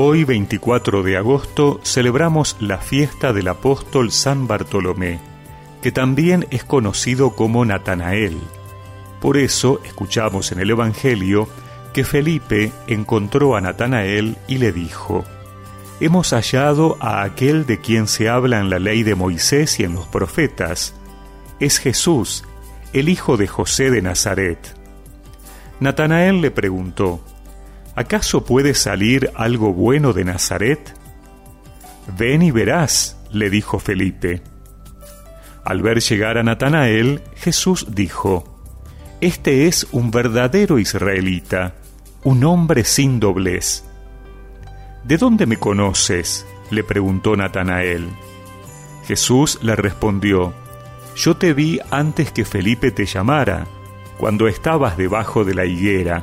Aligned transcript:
Hoy 0.00 0.22
24 0.22 1.02
de 1.02 1.16
agosto 1.16 1.80
celebramos 1.82 2.54
la 2.60 2.78
fiesta 2.78 3.32
del 3.32 3.48
apóstol 3.48 4.12
San 4.12 4.46
Bartolomé, 4.46 5.18
que 5.82 5.90
también 5.90 6.46
es 6.50 6.62
conocido 6.62 7.34
como 7.34 7.64
Natanael. 7.64 8.38
Por 9.20 9.36
eso 9.36 9.80
escuchamos 9.84 10.52
en 10.52 10.60
el 10.60 10.70
Evangelio 10.70 11.48
que 11.92 12.04
Felipe 12.04 12.70
encontró 12.86 13.56
a 13.56 13.60
Natanael 13.60 14.36
y 14.46 14.58
le 14.58 14.70
dijo, 14.70 15.24
Hemos 15.98 16.30
hallado 16.30 16.96
a 17.00 17.24
aquel 17.24 17.66
de 17.66 17.80
quien 17.80 18.06
se 18.06 18.28
habla 18.28 18.60
en 18.60 18.70
la 18.70 18.78
ley 18.78 19.02
de 19.02 19.16
Moisés 19.16 19.80
y 19.80 19.82
en 19.82 19.94
los 19.94 20.06
profetas. 20.06 20.94
Es 21.58 21.80
Jesús, 21.80 22.44
el 22.92 23.08
hijo 23.08 23.36
de 23.36 23.48
José 23.48 23.90
de 23.90 24.00
Nazaret. 24.00 24.76
Natanael 25.80 26.40
le 26.40 26.52
preguntó, 26.52 27.20
¿acaso 27.98 28.44
puede 28.44 28.74
salir 28.74 29.30
algo 29.34 29.72
bueno 29.72 30.12
de 30.12 30.24
Nazaret? 30.24 30.94
Ven 32.16 32.42
y 32.42 32.52
verás, 32.52 33.18
le 33.32 33.50
dijo 33.50 33.80
Felipe. 33.80 34.40
Al 35.64 35.82
ver 35.82 36.00
llegar 36.00 36.38
a 36.38 36.44
Natanael, 36.44 37.22
Jesús 37.34 37.86
dijo, 37.90 38.62
Este 39.20 39.66
es 39.66 39.88
un 39.90 40.12
verdadero 40.12 40.78
israelita, 40.78 41.74
un 42.22 42.44
hombre 42.44 42.84
sin 42.84 43.18
doblez. 43.18 43.84
¿De 45.02 45.16
dónde 45.16 45.46
me 45.46 45.56
conoces? 45.56 46.46
le 46.70 46.84
preguntó 46.84 47.34
Natanael. 47.34 48.06
Jesús 49.06 49.58
le 49.60 49.74
respondió, 49.74 50.54
Yo 51.16 51.36
te 51.36 51.52
vi 51.52 51.80
antes 51.90 52.30
que 52.30 52.44
Felipe 52.44 52.92
te 52.92 53.06
llamara, 53.06 53.66
cuando 54.18 54.46
estabas 54.46 54.96
debajo 54.96 55.44
de 55.44 55.54
la 55.54 55.64
higuera. 55.64 56.22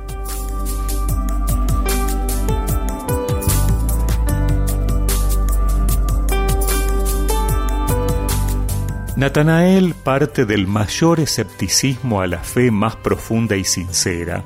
Natanael 9.21 9.93
parte 9.93 10.47
del 10.47 10.65
mayor 10.65 11.19
escepticismo 11.19 12.21
a 12.21 12.25
la 12.25 12.39
fe 12.39 12.71
más 12.71 12.95
profunda 12.95 13.55
y 13.55 13.63
sincera. 13.63 14.43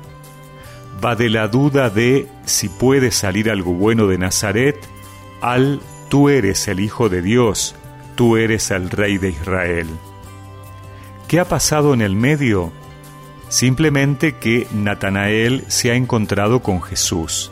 Va 1.02 1.16
de 1.16 1.30
la 1.30 1.48
duda 1.48 1.88
de 1.88 2.28
si 2.44 2.68
puede 2.68 3.10
salir 3.10 3.50
algo 3.50 3.72
bueno 3.72 4.06
de 4.06 4.18
Nazaret 4.18 4.76
al 5.40 5.80
tú 6.10 6.28
eres 6.28 6.68
el 6.68 6.80
Hijo 6.80 7.08
de 7.08 7.22
Dios, 7.22 7.74
tú 8.16 8.36
eres 8.36 8.70
el 8.70 8.90
Rey 8.90 9.16
de 9.16 9.30
Israel. 9.30 9.86
¿Qué 11.26 11.40
ha 11.40 11.46
pasado 11.46 11.94
en 11.94 12.02
el 12.02 12.14
medio? 12.14 12.70
Simplemente 13.48 14.34
que 14.34 14.66
Natanael 14.74 15.64
se 15.68 15.90
ha 15.90 15.94
encontrado 15.94 16.60
con 16.60 16.82
Jesús. 16.82 17.50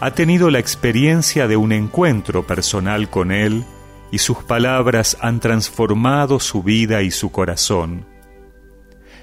Ha 0.00 0.10
tenido 0.10 0.50
la 0.50 0.58
experiencia 0.58 1.46
de 1.46 1.56
un 1.56 1.70
encuentro 1.70 2.44
personal 2.48 3.10
con 3.10 3.30
Él 3.30 3.64
y 4.10 4.18
sus 4.18 4.38
palabras 4.38 5.16
han 5.20 5.40
transformado 5.40 6.40
su 6.40 6.62
vida 6.62 7.02
y 7.02 7.10
su 7.10 7.30
corazón. 7.32 8.06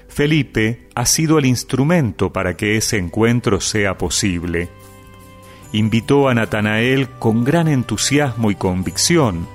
Felipe 0.08 0.88
ha 0.94 1.06
sido 1.06 1.38
el 1.38 1.46
instrumento 1.46 2.32
para 2.32 2.56
que 2.56 2.76
ese 2.76 2.98
encuentro 2.98 3.60
sea 3.60 3.98
posible. 3.98 4.68
Invitó 5.72 6.28
a 6.28 6.34
Natanael 6.34 7.08
con 7.08 7.42
gran 7.42 7.66
entusiasmo 7.66 8.52
y 8.52 8.54
convicción. 8.54 9.48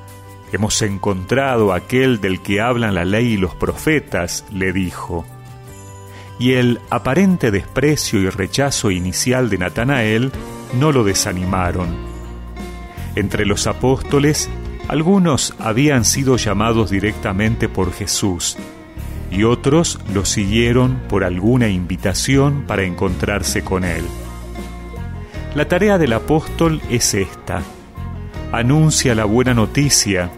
Hemos 0.51 0.81
encontrado 0.81 1.71
aquel 1.71 2.19
del 2.19 2.41
que 2.41 2.59
hablan 2.59 2.95
la 2.95 3.05
ley 3.05 3.33
y 3.33 3.37
los 3.37 3.55
profetas, 3.55 4.43
le 4.51 4.73
dijo. 4.73 5.25
Y 6.39 6.53
el 6.53 6.81
aparente 6.89 7.51
desprecio 7.51 8.19
y 8.19 8.29
rechazo 8.29 8.91
inicial 8.91 9.49
de 9.49 9.59
Natanael 9.59 10.31
no 10.77 10.91
lo 10.91 11.05
desanimaron. 11.05 11.95
Entre 13.15 13.45
los 13.45 13.67
apóstoles 13.67 14.49
algunos 14.89 15.53
habían 15.59 16.03
sido 16.03 16.35
llamados 16.35 16.89
directamente 16.89 17.69
por 17.69 17.93
Jesús 17.93 18.57
y 19.29 19.43
otros 19.43 19.99
lo 20.15 20.25
siguieron 20.25 20.99
por 21.07 21.23
alguna 21.23 21.69
invitación 21.69 22.63
para 22.65 22.83
encontrarse 22.83 23.63
con 23.63 23.83
Él. 23.83 24.03
La 25.53 25.67
tarea 25.67 25.99
del 25.99 26.13
apóstol 26.13 26.81
es 26.89 27.13
esta. 27.13 27.61
Anuncia 28.51 29.13
la 29.13 29.25
buena 29.25 29.53
noticia, 29.53 30.31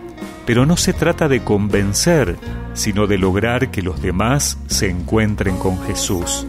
pero 0.46 0.66
no 0.66 0.76
se 0.76 0.92
trata 0.92 1.30
de 1.30 1.42
convencer, 1.42 2.36
sino 2.74 3.08
de 3.08 3.18
lograr 3.18 3.72
que 3.72 3.82
los 3.82 4.02
demás 4.02 4.58
se 4.68 4.90
encuentren 4.90 5.56
con 5.56 5.82
Jesús. 5.84 6.46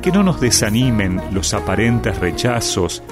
Que 0.00 0.10
no 0.10 0.22
nos 0.22 0.40
desanimen 0.40 1.20
los 1.32 1.52
aparentes 1.52 2.18
rechazos 2.18 3.02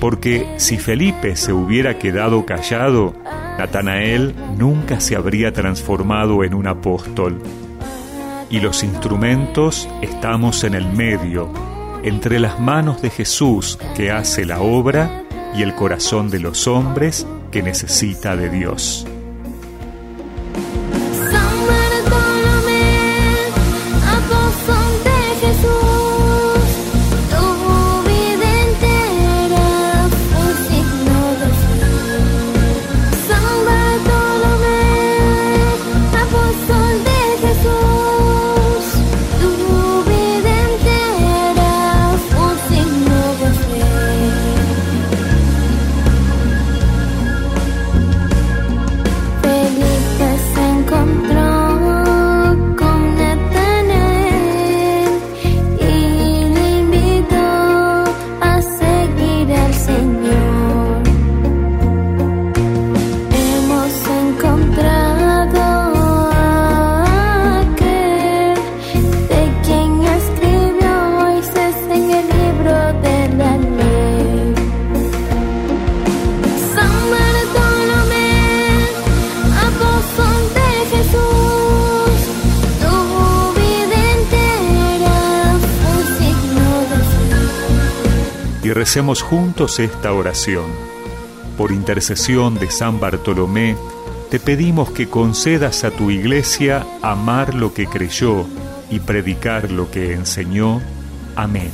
porque 0.00 0.46
si 0.56 0.78
Felipe 0.78 1.36
se 1.36 1.52
hubiera 1.52 1.98
quedado 1.98 2.44
callado, 2.46 3.14
Natanael 3.58 4.34
nunca 4.58 5.00
se 5.00 5.16
habría 5.16 5.52
transformado 5.52 6.44
en 6.44 6.54
un 6.54 6.66
apóstol. 6.66 7.40
Y 8.50 8.60
los 8.60 8.84
instrumentos 8.84 9.88
estamos 10.02 10.64
en 10.64 10.74
el 10.74 10.86
medio, 10.86 11.50
entre 12.02 12.38
las 12.38 12.60
manos 12.60 13.02
de 13.02 13.10
Jesús 13.10 13.78
que 13.96 14.10
hace 14.10 14.44
la 14.44 14.60
obra 14.60 15.24
y 15.56 15.62
el 15.62 15.74
corazón 15.74 16.30
de 16.30 16.40
los 16.40 16.68
hombres 16.68 17.26
que 17.50 17.62
necesita 17.62 18.36
de 18.36 18.50
Dios. 18.50 19.06
Recemos 88.76 89.22
juntos 89.22 89.78
esta 89.78 90.12
oración. 90.12 90.66
Por 91.56 91.72
intercesión 91.72 92.56
de 92.56 92.70
San 92.70 93.00
Bartolomé, 93.00 93.74
te 94.30 94.38
pedimos 94.38 94.90
que 94.90 95.08
concedas 95.08 95.82
a 95.82 95.90
tu 95.90 96.10
iglesia 96.10 96.86
amar 97.00 97.54
lo 97.54 97.72
que 97.72 97.86
creyó 97.86 98.44
y 98.90 99.00
predicar 99.00 99.70
lo 99.70 99.90
que 99.90 100.12
enseñó. 100.12 100.82
Amén. 101.36 101.70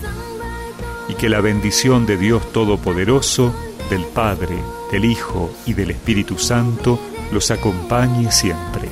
Y 1.09 1.15
que 1.15 1.29
la 1.29 1.41
bendición 1.41 2.07
de 2.07 2.17
Dios 2.17 2.53
Todopoderoso, 2.53 3.53
del 3.91 4.05
Padre, 4.05 4.55
del 4.93 5.05
Hijo 5.05 5.51
y 5.67 5.73
del 5.73 5.91
Espíritu 5.91 6.39
Santo 6.39 7.01
los 7.33 7.51
acompañe 7.51 8.31
siempre. 8.31 8.89